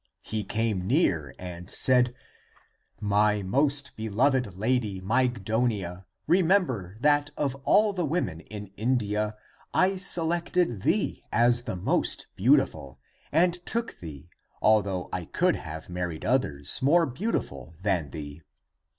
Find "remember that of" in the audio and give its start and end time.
6.25-7.53